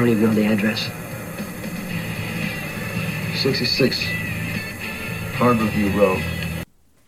[0.00, 0.90] don't even know the address.
[3.42, 3.98] 66
[5.34, 6.22] Harborview Road.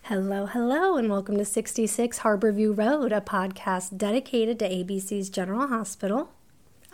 [0.03, 6.29] Hello, hello, and welcome to 66 Harborview Road, a podcast dedicated to ABC's General Hospital.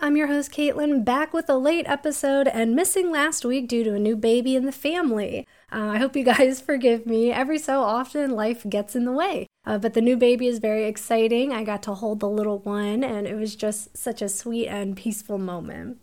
[0.00, 3.94] I'm your host, Caitlin, back with a late episode and missing last week due to
[3.94, 5.46] a new baby in the family.
[5.70, 7.30] Uh, I hope you guys forgive me.
[7.30, 9.46] Every so often, life gets in the way.
[9.70, 11.52] Uh, but the new baby is very exciting.
[11.52, 14.96] I got to hold the little one, and it was just such a sweet and
[14.96, 15.98] peaceful moment.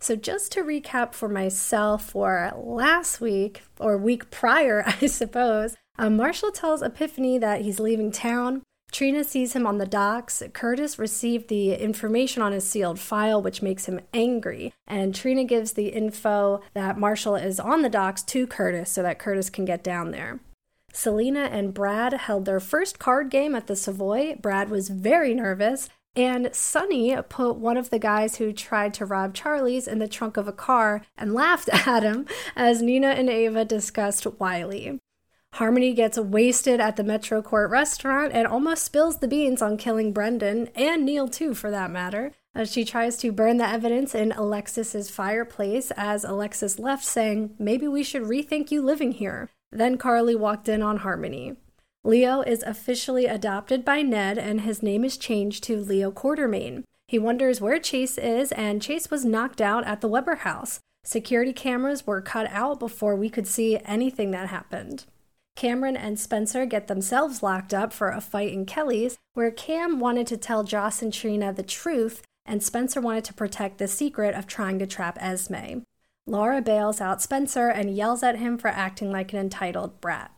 [0.00, 6.18] So, just to recap for myself for last week, or week prior, I suppose, um,
[6.18, 8.62] Marshall tells Epiphany that he's leaving town.
[8.92, 10.42] Trina sees him on the docks.
[10.52, 14.74] Curtis received the information on his sealed file, which makes him angry.
[14.86, 19.18] And Trina gives the info that Marshall is on the docks to Curtis so that
[19.18, 20.40] Curtis can get down there.
[20.96, 24.34] Selina and Brad held their first card game at the Savoy.
[24.40, 29.34] Brad was very nervous, and Sonny put one of the guys who tried to rob
[29.34, 33.66] Charlie's in the trunk of a car and laughed at him as Nina and Ava
[33.66, 34.98] discussed Wiley.
[35.52, 40.14] Harmony gets wasted at the Metro Court restaurant and almost spills the beans on killing
[40.14, 42.32] Brendan, and Neil too, for that matter.
[42.54, 47.86] As she tries to burn the evidence in Alexis's fireplace as Alexis left, saying, Maybe
[47.86, 49.50] we should rethink you living here.
[49.76, 51.54] Then Carly walked in on Harmony.
[52.02, 56.84] Leo is officially adopted by Ned and his name is changed to Leo Quartermaine.
[57.08, 60.80] He wonders where Chase is, and Chase was knocked out at the Webber house.
[61.04, 65.04] Security cameras were cut out before we could see anything that happened.
[65.56, 70.26] Cameron and Spencer get themselves locked up for a fight in Kelly's, where Cam wanted
[70.28, 74.46] to tell Joss and Trina the truth, and Spencer wanted to protect the secret of
[74.46, 75.82] trying to trap Esme.
[76.26, 80.32] Laura bails out Spencer and yells at him for acting like an entitled brat.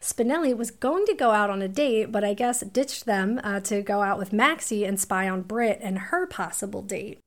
[0.00, 3.60] Spinelli was going to go out on a date, but I guess ditched them uh,
[3.60, 7.18] to go out with Maxie and spy on Britt and her possible date.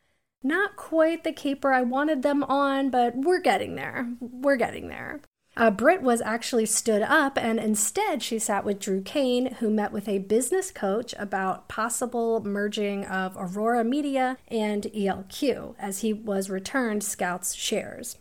[0.44, 4.08] Not quite the caper I wanted them on, but we're getting there.
[4.22, 5.22] We're getting there.
[5.58, 9.92] Uh, Britt was actually stood up, and instead she sat with Drew Cain, who met
[9.92, 16.52] with a business coach about possible merging of Aurora Media and ELQ, as he was
[16.52, 18.18] returned Scout's shares.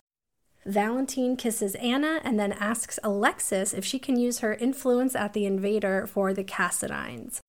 [0.65, 5.45] Valentine kisses Anna and then asks Alexis if she can use her influence at the
[5.45, 7.41] invader for the Cassadines.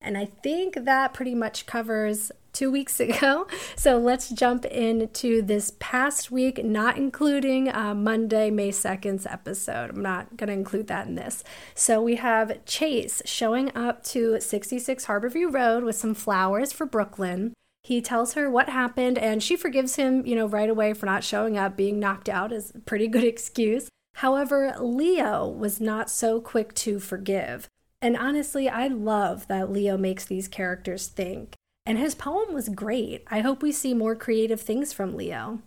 [0.00, 3.46] And I think that pretty much covers two weeks ago.
[3.76, 9.90] So let's jump into this past week, not including uh, Monday, May 2nd's episode.
[9.90, 11.44] I'm not going to include that in this.
[11.74, 17.18] So we have Chase showing up to 66 Harborview Road with some flowers for Brook
[17.18, 17.54] Lynn.
[17.84, 21.24] He tells her what happened and she forgives him, you know, right away for not
[21.24, 21.76] showing up.
[21.76, 23.88] Being knocked out is a pretty good excuse.
[24.16, 27.68] However, Leo was not so quick to forgive.
[28.02, 31.54] And honestly, I love that Leo makes these characters think.
[31.88, 33.24] And his poem was great.
[33.28, 35.62] I hope we see more creative things from Leo.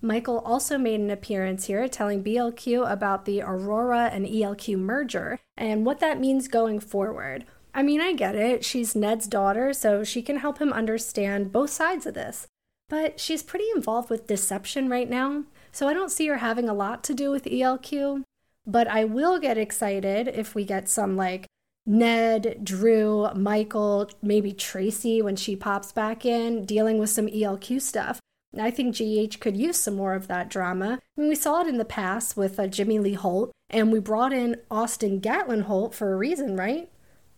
[0.00, 5.86] Michael also made an appearance here telling BLQ about the Aurora and ELQ merger and
[5.86, 7.44] what that means going forward.
[7.72, 8.64] I mean, I get it.
[8.64, 12.48] She's Ned's daughter, so she can help him understand both sides of this.
[12.88, 16.74] But she's pretty involved with deception right now, so I don't see her having a
[16.74, 18.24] lot to do with ELQ.
[18.66, 21.46] But I will get excited if we get some like
[21.84, 28.20] Ned, Drew, Michael, maybe Tracy when she pops back in, dealing with some ELQ stuff.
[28.58, 30.98] I think GH could use some more of that drama.
[31.16, 33.98] I mean, we saw it in the past with uh, Jimmy Lee Holt, and we
[33.98, 36.90] brought in Austin Gatlin Holt for a reason, right?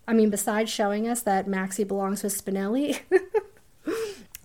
[0.07, 3.01] I mean, besides showing us that Maxie belongs with Spinelli.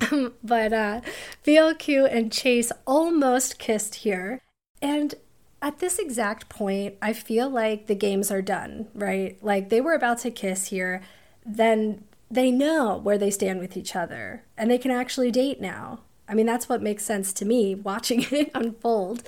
[0.43, 1.01] but uh,
[1.45, 4.41] BLQ and Chase almost kissed here.
[4.81, 5.15] And
[5.61, 9.37] at this exact point, I feel like the games are done, right?
[9.41, 11.01] Like they were about to kiss here,
[11.45, 16.01] then they know where they stand with each other and they can actually date now.
[16.27, 19.23] I mean, that's what makes sense to me watching it unfold.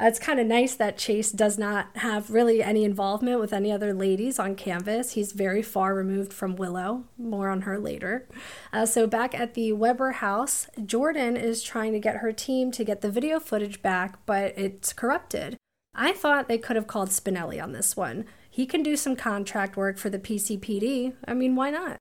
[0.00, 3.70] Uh, it's kind of nice that Chase does not have really any involvement with any
[3.70, 5.12] other ladies on canvas.
[5.12, 7.04] He's very far removed from Willow.
[7.18, 8.26] More on her later.
[8.72, 12.82] Uh, so, back at the Webber house, Jordan is trying to get her team to
[12.82, 15.58] get the video footage back, but it's corrupted.
[15.94, 18.24] I thought they could have called Spinelli on this one.
[18.48, 21.14] He can do some contract work for the PCPD.
[21.26, 21.98] I mean, why not?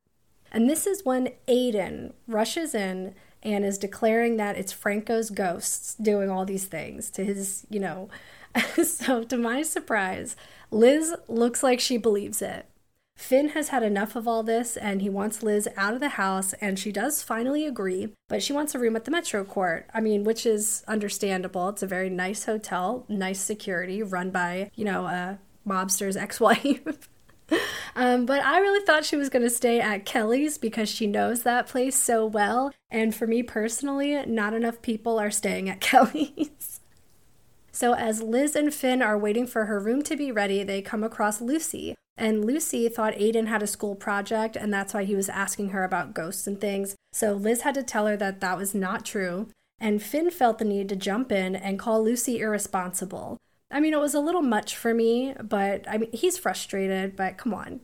[0.52, 3.14] And this is when Aiden rushes in
[3.44, 8.10] and is declaring that it's Franco's ghosts doing all these things to his, you know.
[8.84, 10.36] so, to my surprise,
[10.72, 12.66] Liz looks like she believes it.
[13.20, 16.54] Finn has had enough of all this and he wants Liz out of the house,
[16.54, 19.86] and she does finally agree, but she wants a room at the Metro Court.
[19.94, 21.68] I mean, which is understandable.
[21.68, 25.38] It's a very nice hotel, nice security, run by, you know, a
[25.68, 27.10] mobster's ex wife.
[27.96, 31.44] um, but I really thought she was going to stay at Kelly's because she knows
[31.44, 32.72] that place so well.
[32.90, 36.80] And for me personally, not enough people are staying at Kelly's.
[37.74, 41.04] so as Liz and Finn are waiting for her room to be ready, they come
[41.04, 41.96] across Lucy.
[42.20, 45.86] And Lucy thought Aiden had a school project, and that's why he was asking her
[45.86, 46.98] about ghosts and things.
[47.14, 49.48] So Liz had to tell her that that was not true.
[49.80, 53.38] And Finn felt the need to jump in and call Lucy irresponsible.
[53.72, 57.38] I mean, it was a little much for me, but I mean, he's frustrated, but
[57.38, 57.80] come on.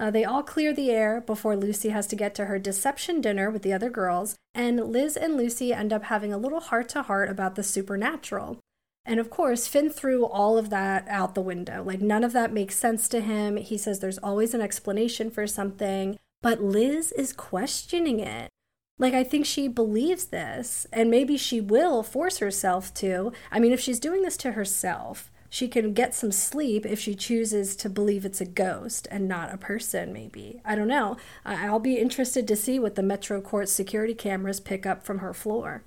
[0.00, 3.50] Uh, they all clear the air before Lucy has to get to her deception dinner
[3.50, 7.02] with the other girls, and Liz and Lucy end up having a little heart to
[7.02, 8.58] heart about the supernatural.
[9.06, 11.82] And of course, Finn threw all of that out the window.
[11.84, 13.56] Like, none of that makes sense to him.
[13.58, 18.48] He says there's always an explanation for something, but Liz is questioning it.
[18.98, 23.32] Like, I think she believes this, and maybe she will force herself to.
[23.50, 27.14] I mean, if she's doing this to herself, she can get some sleep if she
[27.14, 30.60] chooses to believe it's a ghost and not a person, maybe.
[30.64, 31.16] I don't know.
[31.44, 35.34] I'll be interested to see what the Metro Court security cameras pick up from her
[35.34, 35.84] floor.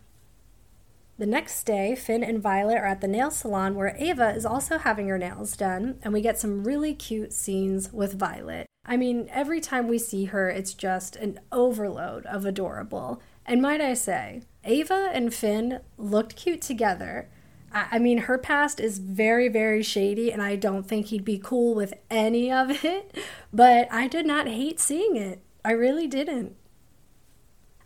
[1.19, 4.77] The next day, Finn and Violet are at the nail salon where Ava is also
[4.77, 8.67] having her nails done, and we get some really cute scenes with Violet.
[8.85, 13.19] I mean, every time we see her, it's just an overload of adorable.
[13.47, 17.29] And might I say, Ava and Finn looked cute together.
[17.71, 21.73] I mean, her past is very, very shady, and I don't think he'd be cool
[21.73, 23.17] with any of it,
[23.51, 25.41] but I did not hate seeing it.
[25.65, 26.55] I really didn't.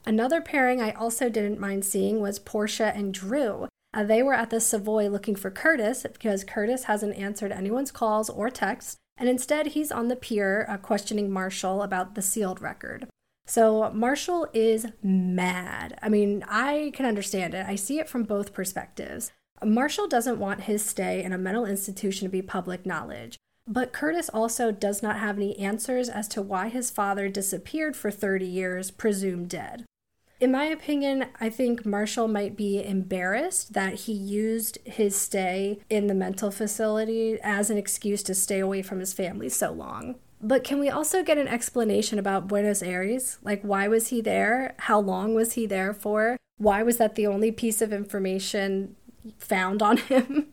[0.06, 3.68] Another pairing I also didn't mind seeing was Portia and Drew.
[3.94, 8.30] Uh, they were at the Savoy looking for Curtis because Curtis hasn't answered anyone's calls
[8.30, 13.08] or texts, and instead he's on the pier uh, questioning Marshall about the sealed record.
[13.46, 16.00] So Marshall is mad.
[16.02, 17.66] I mean, I can understand it.
[17.68, 19.32] I see it from both perspectives.
[19.64, 23.38] Marshall doesn't want his stay in a mental institution to be public knowledge.
[23.68, 28.10] But Curtis also does not have any answers as to why his father disappeared for
[28.10, 29.86] 30 years, presumed dead.
[30.42, 36.08] In my opinion, I think Marshall might be embarrassed that he used his stay in
[36.08, 40.16] the mental facility as an excuse to stay away from his family so long.
[40.42, 43.38] But can we also get an explanation about Buenos Aires?
[43.44, 44.74] Like, why was he there?
[44.80, 46.38] How long was he there for?
[46.58, 48.96] Why was that the only piece of information
[49.38, 50.48] found on him?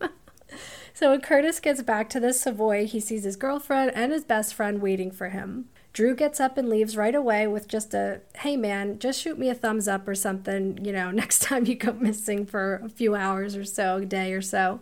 [0.92, 4.52] so when Curtis gets back to the Savoy, he sees his girlfriend and his best
[4.52, 5.70] friend waiting for him.
[5.98, 9.48] Drew gets up and leaves right away with just a, hey man, just shoot me
[9.48, 13.16] a thumbs up or something, you know, next time you go missing for a few
[13.16, 14.78] hours or so, a day or so.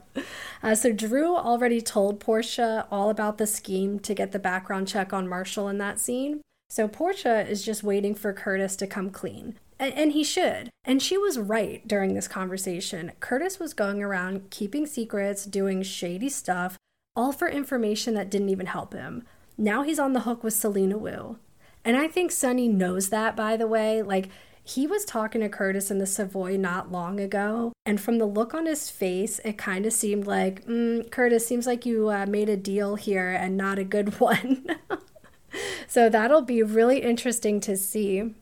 [0.63, 5.15] Uh, so Drew already told Portia all about the scheme to get the background check
[5.15, 6.43] on Marshall in that scene.
[6.69, 9.59] So Portia is just waiting for Curtis to come clean.
[9.79, 10.69] And, and he should.
[10.85, 13.13] And she was right during this conversation.
[13.21, 16.77] Curtis was going around keeping secrets, doing shady stuff,
[17.17, 19.25] all for information that didn't even help him.
[19.59, 21.39] Now he's on the hook with Selina Wu.
[21.85, 24.03] And I think Sonny knows that, by the way.
[24.03, 24.29] Like,
[24.69, 28.53] he was talking to Curtis in the Savoy not long ago, and from the look
[28.53, 32.49] on his face, it kind of seemed like, mm, Curtis, seems like you uh, made
[32.49, 34.67] a deal here and not a good one.
[35.87, 38.35] so that'll be really interesting to see.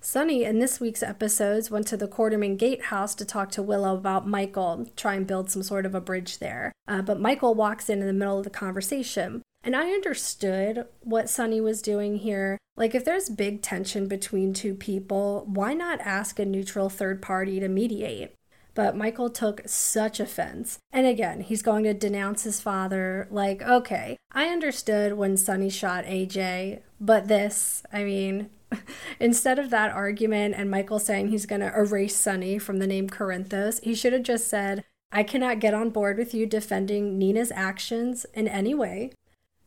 [0.00, 4.28] Sonny in this week's episodes went to the Quartermaine Gatehouse to talk to Willow about
[4.28, 6.70] Michael, try and build some sort of a bridge there.
[6.86, 9.42] Uh, but Michael walks in in the middle of the conversation.
[9.64, 12.58] And I understood what Sonny was doing here.
[12.76, 17.60] Like, if there's big tension between two people, why not ask a neutral third party
[17.60, 18.34] to mediate?
[18.74, 20.78] But Michael took such offense.
[20.92, 23.28] And again, he's going to denounce his father.
[23.30, 28.48] Like, okay, I understood when Sonny shot AJ, but this, I mean,
[29.20, 33.10] instead of that argument and Michael saying he's going to erase Sonny from the name
[33.10, 37.52] Corinthos, he should have just said, I cannot get on board with you defending Nina's
[37.54, 39.12] actions in any way.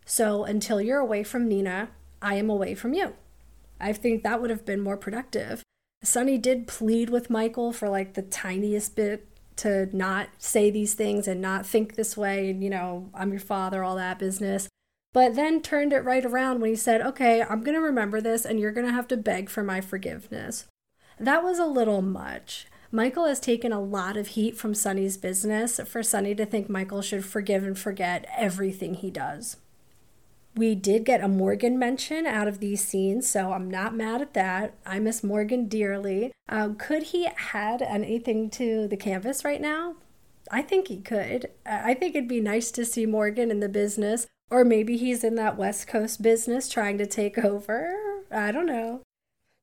[0.06, 1.90] So until you're away from Nina,
[2.22, 3.14] I am away from you.
[3.80, 5.64] I think that would have been more productive.
[6.04, 11.28] Sonny did plead with Michael for like the tiniest bit to not say these things
[11.28, 14.70] and not think this way, and you know, I'm your father, all that business.
[15.14, 18.46] But then turned it right around when he said, Okay, I'm going to remember this
[18.46, 20.68] and you're going to have to beg for my forgiveness.
[21.20, 22.68] That was a little much.
[22.92, 27.02] Michael has taken a lot of heat from Sonny's business for Sonny to think Michael
[27.02, 29.58] should forgive and forget everything he does.
[30.56, 34.34] We did get a Morgan mention out of these scenes, so I'm not mad at
[34.36, 34.74] that.
[34.86, 36.32] I miss Morgan dearly.
[36.48, 39.96] Um, could he add anything to the canvas right now?
[40.50, 41.52] I think he could.
[41.66, 45.36] I think it'd be nice to see Morgan in the business, or maybe he's in
[45.36, 48.24] that West Coast business trying to take over.
[48.32, 49.02] I don't know.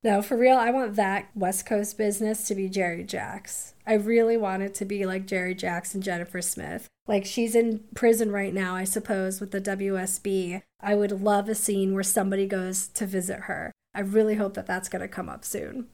[0.04, 3.75] No, for real, I want that West Coast business to be Jerry Jacks.
[3.87, 6.88] I really want it to be like Jerry Jacks and Jennifer Smith.
[7.06, 10.62] Like she's in prison right now, I suppose, with the WSB.
[10.80, 13.71] I would love a scene where somebody goes to visit her.
[13.94, 15.87] I really hope that that's going to come up soon.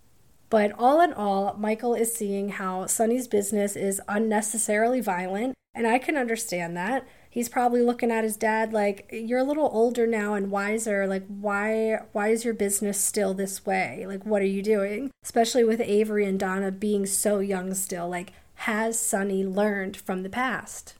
[0.48, 5.98] But all in all, Michael is seeing how Sonny's business is unnecessarily violent, and I
[5.98, 7.06] can understand that
[7.38, 11.06] he's probably looking at his dad like you're a little older now and wiser.
[11.06, 14.04] Like why why is your business still this way?
[14.08, 15.12] Like what are you doing?
[15.22, 18.32] Especially with avery and donna being so young still like
[18.66, 20.96] has sonny learned from the past?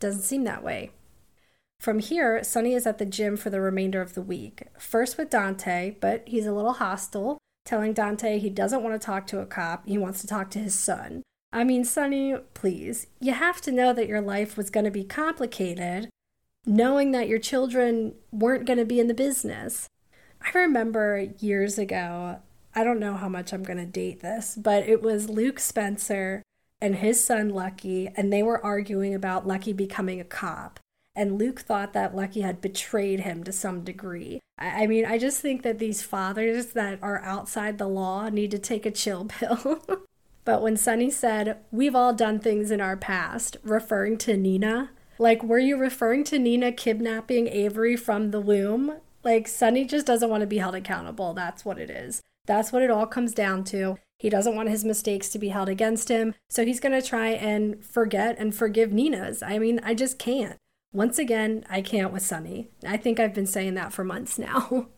[0.00, 0.90] Doesn't seem that way.
[1.80, 4.62] From here sonny is at the gym for the remainder of the week.
[4.78, 7.36] First with dante but he's a little hostile
[7.66, 10.58] telling dante he doesn't want to talk to a cop he wants to talk to
[10.58, 11.22] his son
[11.54, 15.04] I mean, Sonny, please, you have to know that your life was going to be
[15.04, 16.10] complicated,
[16.66, 19.88] knowing that your children weren't going to be in the business.
[20.42, 22.40] I remember years ago,
[22.74, 26.42] I don't know how much I'm going to date this, but it was Luke Spencer
[26.80, 30.80] and his son Lucky, and they were arguing about Lucky becoming a cop.
[31.14, 34.40] And Luke thought that Lucky had betrayed him to some degree.
[34.58, 38.58] I mean, I just think that these fathers that are outside the law need to
[38.58, 39.80] take a chill pill.
[40.44, 45.42] But when Sonny said, We've all done things in our past, referring to Nina, like,
[45.42, 48.96] were you referring to Nina kidnapping Avery from the womb?
[49.22, 51.34] Like, Sonny just doesn't want to be held accountable.
[51.34, 52.20] That's what it is.
[52.46, 53.96] That's what it all comes down to.
[54.18, 56.34] He doesn't want his mistakes to be held against him.
[56.50, 59.42] So he's going to try and forget and forgive Nina's.
[59.42, 60.56] I mean, I just can't.
[60.92, 62.68] Once again, I can't with Sonny.
[62.86, 64.88] I think I've been saying that for months now.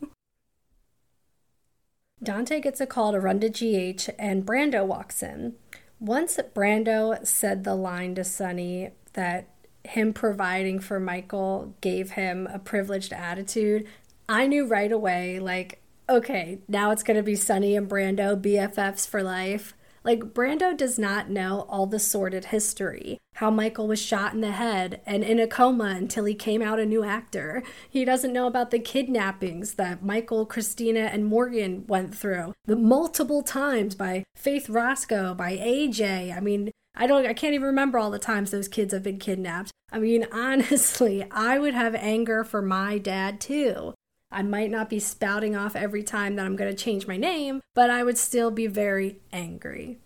[2.23, 5.55] Dante gets a call to run to GH, and Brando walks in.
[6.01, 9.49] Once Brando said the line to Sonny that
[9.85, 13.87] him providing for Michael gave him a privileged attitude,
[14.29, 19.07] I knew right away, like, okay, now it's going to be Sonny and Brando, BFFs
[19.07, 19.75] for life.
[20.07, 24.53] Like, Brando does not know all the sordid history how Michael was shot in the
[24.53, 27.65] head and in a coma until he came out a new actor.
[27.91, 33.43] He doesn't know about the kidnappings that Michael, Christina, and Morgan went through the multiple
[33.43, 36.35] times by Faith Roscoe, by AJ.
[36.35, 39.19] I mean, I don't I can't even remember all the times those kids have been
[39.19, 39.73] kidnapped.
[39.91, 43.93] I mean, honestly, I would have anger for my dad too.
[44.31, 47.63] I might not be spouting off every time that I'm going to change my name,
[47.75, 49.99] but I would still be very angry.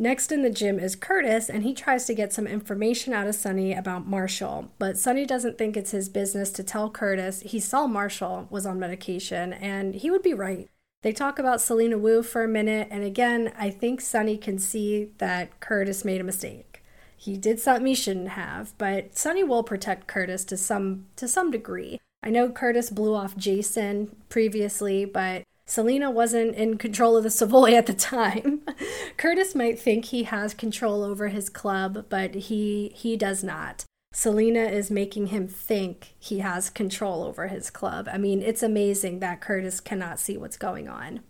[0.00, 3.34] Next in the gym is Curtis, and he tries to get some information out of
[3.34, 4.70] Sonny about Marshall.
[4.78, 8.78] But Sonny doesn't think it's his business to tell Curtis he saw Marshall was on
[8.78, 10.68] medication, and he would be right.
[11.02, 15.10] They talk about Selina Wu for a minute, and again, I think Sonny can see
[15.18, 16.84] that Curtis made a mistake.
[17.16, 21.50] He did something he shouldn't have, but Sonny will protect Curtis to some to some
[21.50, 22.00] degree.
[22.22, 27.74] I know Curtis blew off Jason previously, but Selina wasn't in control of the Savoy
[27.74, 28.62] at the time.
[29.16, 33.84] Curtis might think he has control over his club, but he he does not.
[34.12, 38.08] Selina is making him think he has control over his club.
[38.10, 41.20] I mean, it's amazing that Curtis cannot see what's going on.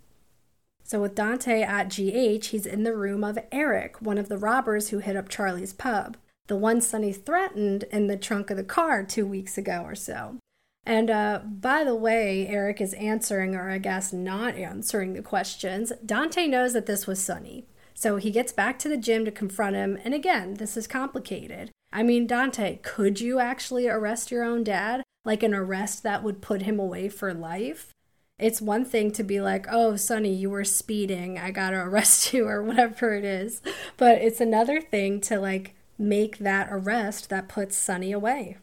[0.83, 4.89] So, with Dante at GH, he's in the room of Eric, one of the robbers
[4.89, 6.17] who hit up Charlie's pub,
[6.47, 10.37] the one Sonny threatened in the trunk of the car two weeks ago or so.
[10.89, 15.93] And uh, by the way, Eric is answering, or I guess not answering the questions.
[16.03, 17.67] Dante knows that this was Sonny.
[17.93, 19.99] So he gets back to the gym to confront him.
[20.03, 21.69] And again, this is complicated.
[21.93, 25.03] I mean, Dante, could you actually arrest your own dad?
[25.23, 27.93] Like an arrest that would put him away for life?
[28.39, 31.37] It's one thing to be like, oh, Sonny, you were speeding.
[31.37, 33.61] I gotta arrest you, or whatever it is.
[33.95, 38.57] But it's another thing to like make that arrest that puts Sonny away.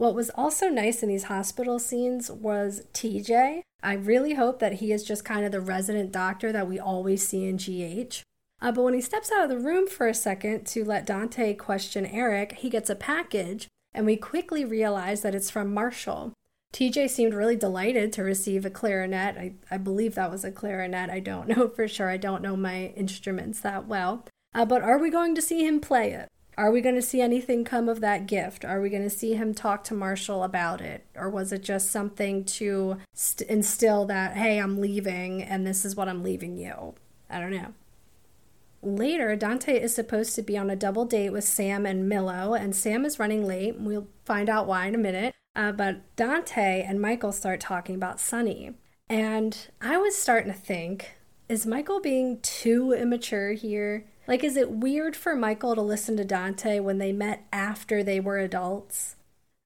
[0.00, 3.60] What was also nice in these hospital scenes was TJ.
[3.82, 7.28] I really hope that he is just kind of the resident doctor that we always
[7.28, 8.22] see in GH.
[8.62, 11.52] Uh, but when he steps out of the room for a second to let Dante
[11.52, 16.32] question Eric, he gets a package, and we quickly realize that it's from Marshall.
[16.72, 19.36] TJ seemed really delighted to receive a clarinet.
[19.36, 21.10] I, I believe that was a clarinet.
[21.10, 22.08] I don't know for sure.
[22.08, 24.26] I don't know my instruments that well.
[24.54, 26.30] Uh, but are we going to see him play it?
[26.60, 28.66] Are we going to see anything come of that gift?
[28.66, 31.06] Are we going to see him talk to Marshall about it?
[31.16, 35.96] Or was it just something to st- instill that, hey, I'm leaving and this is
[35.96, 36.96] what I'm leaving you?
[37.30, 37.72] I don't know.
[38.82, 42.76] Later, Dante is supposed to be on a double date with Sam and Milo, and
[42.76, 43.76] Sam is running late.
[43.78, 45.34] We'll find out why in a minute.
[45.56, 48.74] Uh, but Dante and Michael start talking about Sonny.
[49.08, 51.12] And I was starting to think,
[51.48, 54.04] is Michael being too immature here?
[54.30, 58.20] Like, is it weird for Michael to listen to Dante when they met after they
[58.20, 59.16] were adults?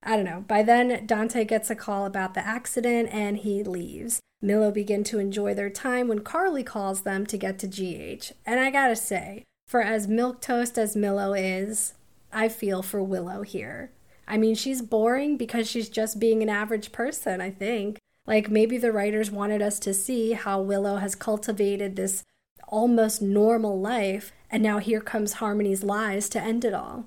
[0.03, 0.43] I don't know.
[0.49, 4.21] By then, Dante gets a call about the accident and he leaves.
[4.41, 8.33] Milo begin to enjoy their time when Carly calls them to get to GH.
[8.47, 11.93] And I gotta say, for as milquetoast as Milo is,
[12.33, 13.91] I feel for Willow here.
[14.27, 17.99] I mean, she's boring because she's just being an average person, I think.
[18.27, 22.23] Like maybe the writers wanted us to see how Willow has cultivated this
[22.69, 27.07] almost normal life, and now here comes Harmony's lies to end it all.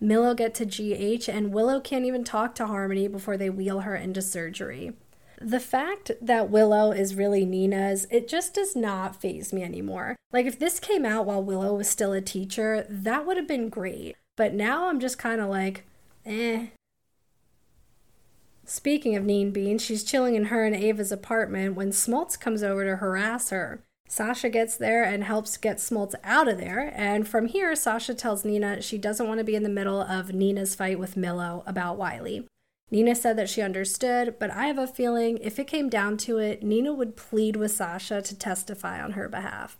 [0.00, 3.96] Milo get to GH, and Willow can't even talk to Harmony before they wheel her
[3.96, 4.92] into surgery.
[5.40, 10.16] The fact that Willow is really Nina's, it just does not phase me anymore.
[10.32, 13.68] Like, if this came out while Willow was still a teacher, that would have been
[13.68, 14.16] great.
[14.36, 15.84] But now I'm just kind of like,
[16.24, 16.68] eh.
[18.64, 22.84] Speaking of Neen Bean, she's chilling in her and Ava's apartment when Smoltz comes over
[22.84, 23.82] to harass her.
[24.08, 26.92] Sasha gets there and helps get Smoltz out of there.
[26.94, 30.32] And from here, Sasha tells Nina she doesn't want to be in the middle of
[30.32, 32.46] Nina's fight with Milo about Wiley.
[32.90, 36.38] Nina said that she understood, but I have a feeling if it came down to
[36.38, 39.76] it, Nina would plead with Sasha to testify on her behalf.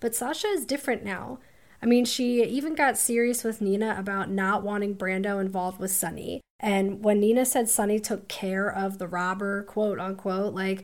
[0.00, 1.38] But Sasha is different now.
[1.82, 6.40] I mean, she even got serious with Nina about not wanting Brando involved with Sonny.
[6.60, 10.82] And when Nina said Sonny took care of the robber, quote unquote, like,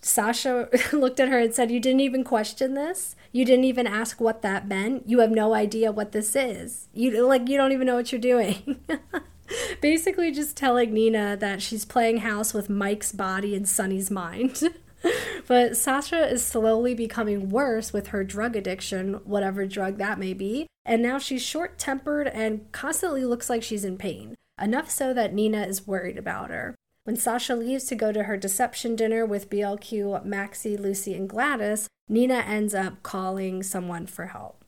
[0.00, 3.16] Sasha looked at her and said, You didn't even question this?
[3.30, 5.08] You didn't even ask what that meant?
[5.08, 6.88] You have no idea what this is.
[6.92, 8.80] You like you don't even know what you're doing.
[9.80, 14.62] Basically just telling Nina that she's playing house with Mike's body and Sonny's mind.
[15.48, 20.66] but Sasha is slowly becoming worse with her drug addiction, whatever drug that may be,
[20.84, 25.34] and now she's short tempered and constantly looks like she's in pain, enough so that
[25.34, 26.74] Nina is worried about her.
[27.04, 31.88] When Sasha leaves to go to her deception dinner with BLQ, Maxie, Lucy, and Gladys,
[32.08, 34.64] Nina ends up calling someone for help.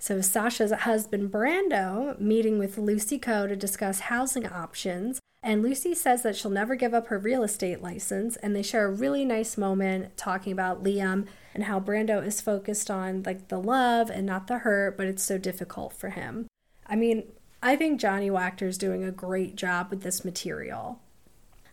[0.00, 6.22] So Sasha's husband Brando meeting with Lucy Coe to discuss housing options, and Lucy says
[6.22, 9.58] that she'll never give up her real estate license, and they share a really nice
[9.58, 14.46] moment talking about Liam and how Brando is focused on like the love and not
[14.46, 16.46] the hurt, but it's so difficult for him.
[16.86, 17.24] I mean,
[17.62, 21.00] I think Johnny Wactor is doing a great job with this material.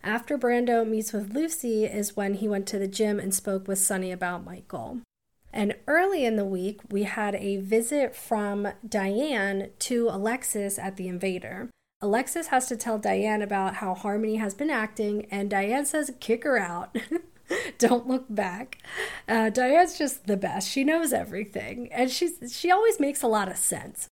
[0.04, 3.80] After Brando meets with Lucy is when he went to the gym and spoke with
[3.80, 5.00] Sonny about Michael.
[5.54, 11.08] And early in the week, we had a visit from Diane to Alexis at the
[11.08, 11.70] Invader.
[12.02, 16.44] Alexis has to tell Diane about how Harmony has been acting, and Diane says, kick
[16.44, 16.98] her out.
[17.78, 18.80] Don't look back.
[19.28, 20.70] Uh, Diane's just the best.
[20.70, 24.08] She knows everything, and she's she always makes a lot of sense.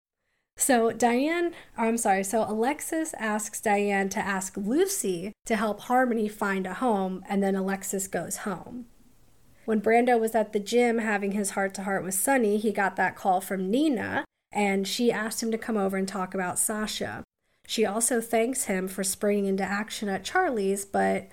[0.62, 6.68] So Diane, I'm sorry, so Alexis asks Diane to ask Lucy to help Harmony find
[6.68, 8.86] a home, and then Alexis goes home.
[9.66, 12.96] When Brando was at the gym having his heart to heart with Sonny, he got
[12.96, 17.24] that call from Nina, and she asked him to come over and talk about Sasha.
[17.66, 21.28] She also thanks him for springing into action at Charlie's, but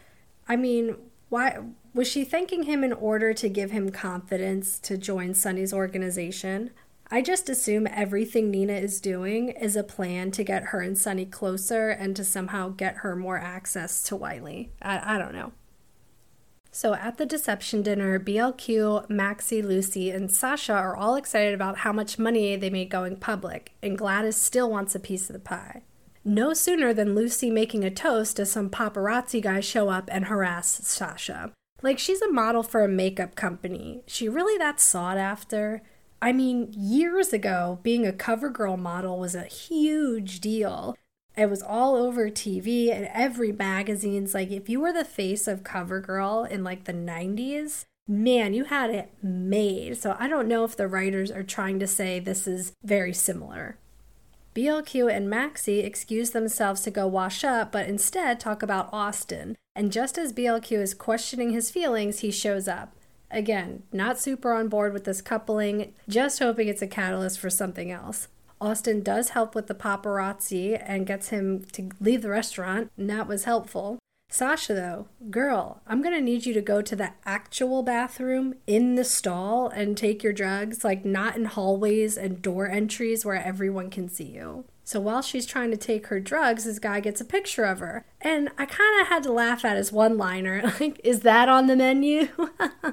[0.48, 0.96] I mean,
[1.28, 1.58] why
[1.92, 6.70] was she thanking him in order to give him confidence to join Sonny's organization?
[7.10, 11.24] I just assume everything Nina is doing is a plan to get her and Sonny
[11.24, 14.72] closer and to somehow get her more access to Wiley.
[14.82, 15.52] I, I don't know.
[16.70, 21.92] So at the deception dinner, BLQ, Maxie, Lucy, and Sasha are all excited about how
[21.94, 25.82] much money they made going public, and Gladys still wants a piece of the pie.
[26.24, 30.68] No sooner than Lucy making a toast does some paparazzi guys show up and harass
[30.68, 31.52] Sasha.
[31.80, 34.02] Like she's a model for a makeup company.
[34.06, 35.82] She really that sought after?
[36.20, 40.96] I mean, years ago, being a cover girl model was a huge deal.
[41.36, 45.62] It was all over TV and every magazine's like if you were the face of
[45.62, 49.96] CoverGirl in like the 90s, man, you had it made.
[49.98, 53.78] So I don't know if the writers are trying to say this is very similar.
[54.56, 59.54] BLQ and Maxie excuse themselves to go wash up, but instead talk about Austin.
[59.76, 62.96] And just as BLQ is questioning his feelings, he shows up.
[63.30, 67.90] Again, not super on board with this coupling, just hoping it's a catalyst for something
[67.90, 68.28] else.
[68.60, 73.28] Austin does help with the paparazzi and gets him to leave the restaurant, and that
[73.28, 73.98] was helpful.
[74.30, 79.04] Sasha, though, girl, I'm gonna need you to go to the actual bathroom in the
[79.04, 84.08] stall and take your drugs, like not in hallways and door entries where everyone can
[84.08, 84.64] see you.
[84.88, 88.06] So while she's trying to take her drugs, this guy gets a picture of her.
[88.22, 90.72] And I kind of had to laugh at his one liner.
[90.80, 92.28] Like, is that on the menu?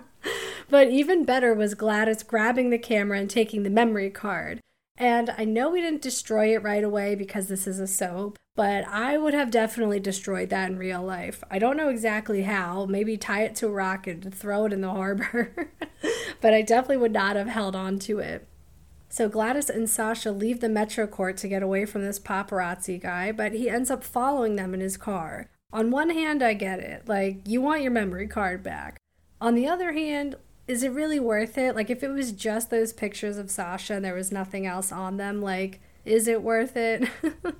[0.69, 4.59] but even better was Gladys grabbing the camera and taking the memory card.
[4.97, 8.85] And I know we didn't destroy it right away because this is a soap, but
[8.89, 11.45] I would have definitely destroyed that in real life.
[11.49, 14.81] I don't know exactly how, maybe tie it to a rock and throw it in
[14.81, 15.69] the harbor,
[16.41, 18.49] but I definitely would not have held on to it.
[19.15, 23.31] So Gladys and Sasha leave the Metro Court to get away from this paparazzi guy,
[23.31, 25.49] but he ends up following them in his car.
[25.71, 27.07] On one hand, I get it.
[27.07, 28.97] Like, you want your memory card back.
[29.39, 30.35] On the other hand,
[30.67, 31.75] is it really worth it?
[31.75, 35.15] Like, if it was just those pictures of Sasha and there was nothing else on
[35.15, 37.07] them, like, is it worth it?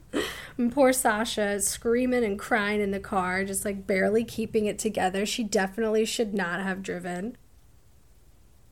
[0.72, 5.26] poor Sasha screaming and crying in the car, just like barely keeping it together.
[5.26, 7.38] She definitely should not have driven.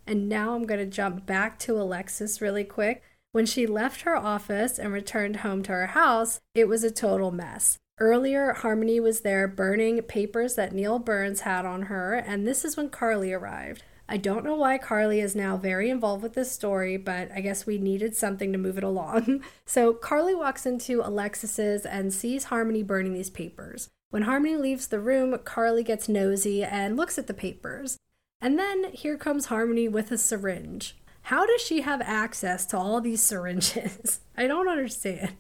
[0.06, 3.04] And now I'm going to jump back to Alexis really quick.
[3.32, 7.32] When she left her office and returned home to her house, it was a total
[7.32, 7.78] mess.
[8.00, 12.76] Earlier, Harmony was there burning papers that Neil Burns had on her, and this is
[12.76, 13.84] when Carly arrived.
[14.10, 17.66] I don't know why Carly is now very involved with this story, but I guess
[17.66, 19.44] we needed something to move it along.
[19.66, 23.90] so Carly walks into Alexis's and sees Harmony burning these papers.
[24.10, 27.98] When Harmony leaves the room, Carly gets nosy and looks at the papers.
[28.44, 30.98] And then here comes Harmony with a syringe.
[31.24, 34.20] How does she have access to all these syringes?
[34.38, 35.38] I don't understand.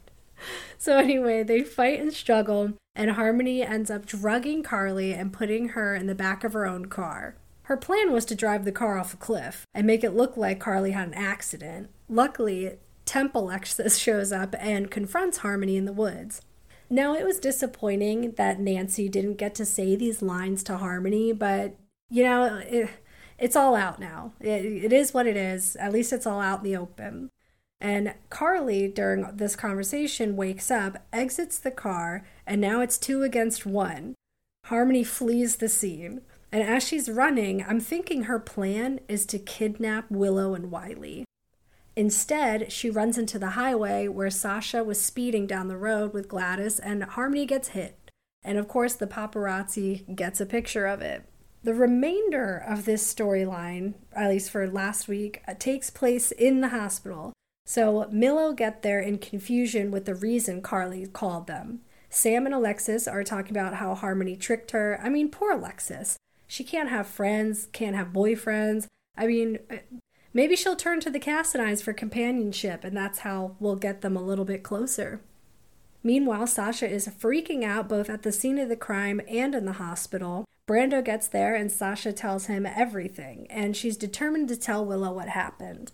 [0.77, 5.93] So, anyway, they fight and struggle, and Harmony ends up drugging Carly and putting her
[5.95, 7.35] in the back of her own car.
[7.63, 10.61] Her plan was to drive the car off a cliff and make it look like
[10.61, 11.89] Carly had an accident.
[12.07, 16.41] Luckily, Temp Alexis shows up and confronts Harmony in the woods.
[16.89, 21.75] Now, it was disappointing that Nancy didn't get to say these lines to Harmony, but
[22.13, 22.89] you know, it,
[23.39, 24.33] it's all out now.
[24.39, 25.75] It, it is what it is.
[25.77, 27.29] At least it's all out in the open.
[27.81, 33.65] And Carly, during this conversation, wakes up, exits the car, and now it's two against
[33.65, 34.13] one.
[34.65, 36.21] Harmony flees the scene.
[36.51, 41.25] And as she's running, I'm thinking her plan is to kidnap Willow and Wiley.
[41.95, 46.77] Instead, she runs into the highway where Sasha was speeding down the road with Gladys,
[46.77, 47.97] and Harmony gets hit.
[48.43, 51.27] And of course, the paparazzi gets a picture of it.
[51.63, 56.69] The remainder of this storyline, at least for last week, uh, takes place in the
[56.69, 57.31] hospital.
[57.65, 61.79] So Milo get there in confusion with the reason Carly called them.
[62.09, 64.99] Sam and Alexis are talking about how Harmony tricked her.
[65.01, 66.17] I mean, poor Alexis.
[66.47, 68.87] She can't have friends, can't have boyfriends.
[69.17, 69.77] I mean, uh,
[70.33, 74.21] maybe she'll turn to the Cassadines for companionship, and that's how we'll get them a
[74.21, 75.21] little bit closer.
[76.03, 79.73] Meanwhile, Sasha is freaking out both at the scene of the crime and in the
[79.73, 80.45] hospital.
[80.67, 85.29] Brando gets there and Sasha tells him everything, and she's determined to tell Willow what
[85.29, 85.93] happened.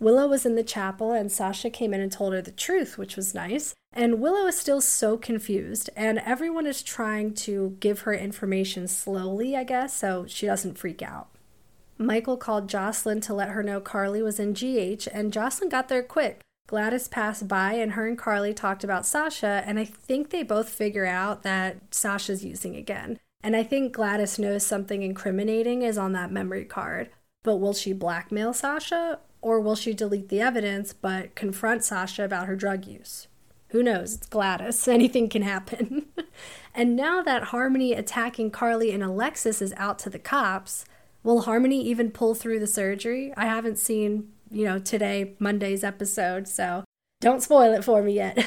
[0.00, 3.16] Willow was in the chapel and Sasha came in and told her the truth, which
[3.16, 3.74] was nice.
[3.92, 9.56] And Willow is still so confused, and everyone is trying to give her information slowly,
[9.56, 11.30] I guess, so she doesn't freak out.
[11.96, 16.02] Michael called Jocelyn to let her know Carly was in GH, and Jocelyn got there
[16.02, 16.42] quick.
[16.68, 20.68] Gladys passed by, and her and Carly talked about Sasha, and I think they both
[20.68, 23.18] figure out that Sasha's using again.
[23.42, 27.08] And I think Gladys knows something incriminating is on that memory card.
[27.42, 32.46] But will she blackmail Sasha or will she delete the evidence but confront Sasha about
[32.46, 33.28] her drug use?
[33.68, 34.14] Who knows?
[34.14, 34.86] It's Gladys.
[34.88, 36.06] Anything can happen.
[36.74, 40.84] and now that Harmony attacking Carly and Alexis is out to the cops,
[41.22, 43.32] will Harmony even pull through the surgery?
[43.36, 46.84] I haven't seen, you know, today, Monday's episode, so
[47.20, 48.46] don't spoil it for me yet.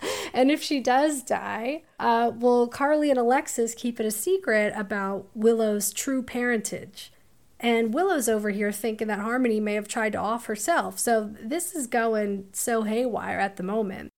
[0.32, 5.28] and if she does die, uh, will Carly and Alexis keep it a secret about
[5.34, 7.12] Willow's true parentage?
[7.60, 10.98] And Willow's over here thinking that Harmony may have tried to off herself.
[10.98, 14.10] So this is going so haywire at the moment.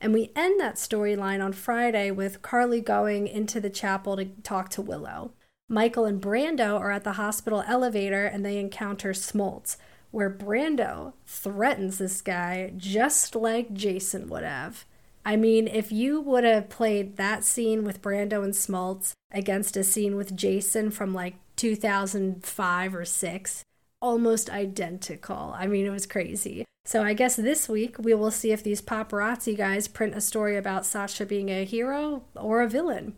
[0.00, 4.70] And we end that storyline on Friday with Carly going into the chapel to talk
[4.70, 5.32] to Willow.
[5.68, 9.76] Michael and Brando are at the hospital elevator and they encounter Smoltz,
[10.10, 14.84] where Brando threatens this guy just like Jason would have.
[15.24, 19.84] I mean, if you would have played that scene with Brando and Smoltz against a
[19.84, 23.64] scene with Jason from like 2005 or 6,
[24.00, 25.54] almost identical.
[25.56, 26.64] I mean, it was crazy.
[26.86, 30.56] So I guess this week we will see if these paparazzi guys print a story
[30.56, 33.14] about Sasha being a hero or a villain.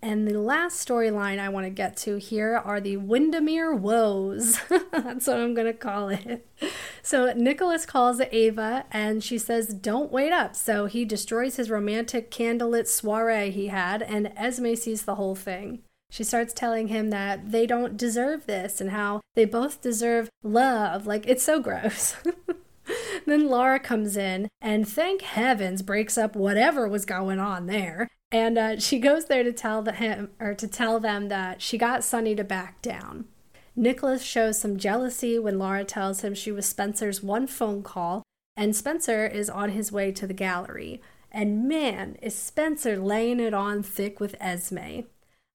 [0.00, 4.60] And the last storyline I want to get to here are the Wyndemere Woes.
[4.92, 6.46] That's what I'm going to call it.
[7.02, 10.54] So Nicholas calls Ava and she says, Don't wait up.
[10.54, 15.80] So he destroys his romantic candlelit soiree he had, and Esme sees the whole thing.
[16.10, 21.06] She starts telling him that they don't deserve this and how they both deserve love.
[21.06, 22.16] Like, it's so gross.
[23.26, 28.58] then Laura comes in and thank heavens breaks up whatever was going on there and
[28.58, 32.04] uh, she goes there to tell the him or to tell them that she got
[32.04, 33.24] Sonny to back down.
[33.74, 38.22] Nicholas shows some jealousy when Laura tells him she was Spencer's one phone call,
[38.56, 41.00] and Spencer is on his way to the gallery.
[41.30, 45.02] And man, is Spencer laying it on thick with Esme.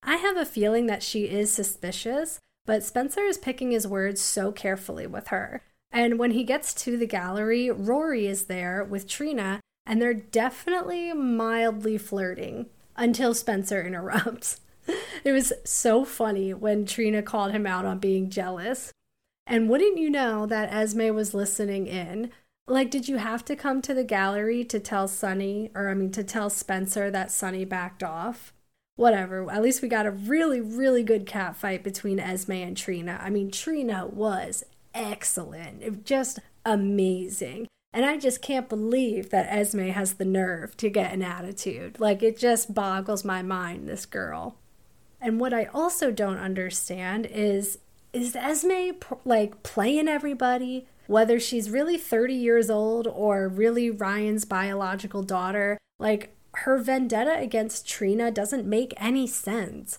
[0.02, 4.52] I have a feeling that she is suspicious, but Spencer is picking his words so
[4.52, 5.64] carefully with her.
[5.94, 11.14] And when he gets to the gallery, Rory is there with Trina, and they're definitely
[11.14, 14.60] mildly flirting until Spencer interrupts.
[15.24, 18.92] it was so funny when Trina called him out on being jealous.
[19.46, 22.32] And wouldn't you know that Esme was listening in?
[22.66, 26.12] Like, did you have to come to the gallery to tell Sonny, or I mean,
[26.12, 28.52] to tell Spencer that Sonny backed off?
[28.96, 29.52] Whatever.
[29.52, 33.20] At least we got a really, really good cat fight between Esme and Trina.
[33.22, 37.68] I mean, Trina was excellent, just amazing.
[37.94, 42.00] And I just can't believe that Esme has the nerve to get an attitude.
[42.00, 44.56] Like, it just boggles my mind, this girl.
[45.22, 47.78] And what I also don't understand is
[48.12, 48.92] is Esme
[49.26, 50.86] like playing everybody?
[51.08, 57.88] Whether she's really 30 years old or really Ryan's biological daughter, like her vendetta against
[57.88, 59.98] Trina doesn't make any sense.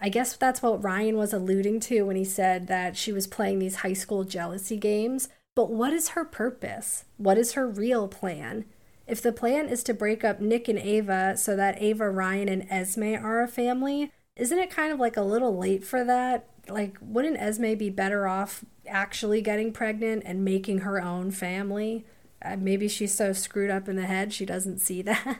[0.00, 3.58] I guess that's what Ryan was alluding to when he said that she was playing
[3.58, 5.28] these high school jealousy games.
[5.54, 7.04] But what is her purpose?
[7.16, 8.64] What is her real plan?
[9.08, 12.66] If the plan is to break up Nick and Ava so that Ava, Ryan, and
[12.70, 16.48] Esme are a family, isn't it kind of like a little late for that?
[16.68, 22.04] Like, wouldn't Esme be better off actually getting pregnant and making her own family?
[22.40, 25.38] Uh, maybe she's so screwed up in the head she doesn't see that.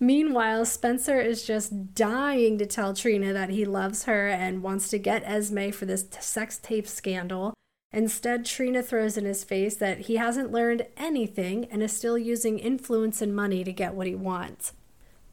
[0.00, 4.98] Meanwhile, Spencer is just dying to tell Trina that he loves her and wants to
[4.98, 7.52] get Esme for this sex tape scandal.
[7.92, 12.58] Instead, Trina throws in his face that he hasn't learned anything and is still using
[12.58, 14.72] influence and money to get what he wants.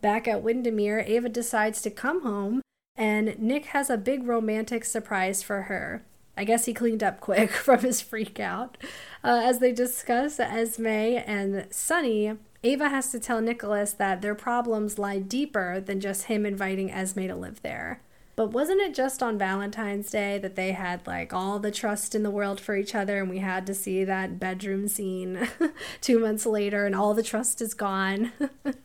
[0.02, 2.62] Back at Wyndemere, Ava decides to come home,
[2.96, 6.04] and Nick has a big romantic surprise for her.
[6.36, 8.78] I guess he cleaned up quick from his freak out.
[9.24, 14.98] Uh, as they discuss Esme and Sonny, Ava has to tell Nicholas that their problems
[14.98, 18.02] lie deeper than just him inviting Esme to live there.
[18.36, 22.22] But wasn't it just on Valentine's Day that they had like all the trust in
[22.22, 25.48] the world for each other and we had to see that bedroom scene
[26.02, 28.32] two months later and all the trust is gone?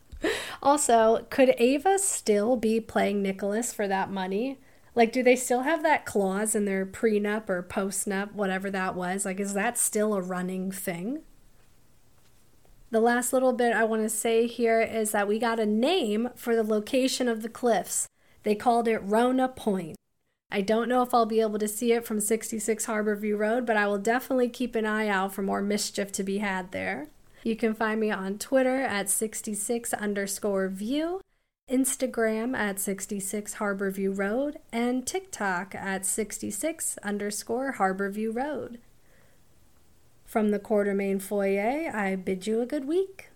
[0.63, 4.59] also, could Ava still be playing Nicholas for that money?
[4.95, 9.25] Like, do they still have that clause in their prenup or postnup, whatever that was?
[9.25, 11.21] Like, is that still a running thing?
[12.93, 16.29] The last little bit I want to say here is that we got a name
[16.35, 18.07] for the location of the cliffs.
[18.43, 19.97] They called it Rona Point.
[20.51, 23.77] I don't know if I'll be able to see it from 66 Harborview Road, but
[23.77, 27.07] I will definitely keep an eye out for more mischief to be had there.
[27.43, 31.19] You can find me on Twitter at 66 underscore view,
[31.67, 38.77] Instagram at 66 Harborview Road, and TikTok at 66 underscore Harborview Road.
[40.33, 43.29] From the Quartermaine foyer, I bid you a good week.